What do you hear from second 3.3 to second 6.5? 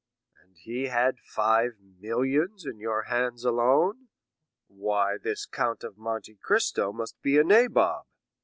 alone! Why, this Count of Monte